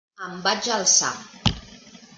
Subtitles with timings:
[0.27, 1.13] Em vaig alçar.